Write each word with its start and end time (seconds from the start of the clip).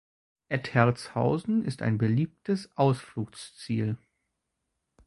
Etterzhausen 0.49 1.63
ist 1.63 1.83
ein 1.83 1.99
beliebtes 1.99 2.75
Ausflugsziel. 2.75 3.99